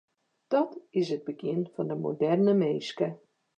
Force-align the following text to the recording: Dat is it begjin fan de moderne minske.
Dat 0.55 0.71
is 0.99 1.07
it 1.15 1.25
begjin 1.29 1.63
fan 1.73 1.87
de 1.91 1.95
moderne 2.05 2.53
minske. 2.63 3.09